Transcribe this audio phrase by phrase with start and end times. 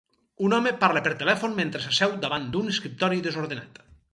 [0.45, 3.79] Un home parla per telèfon mentre s'asseu davant d'un escriptori desordenat.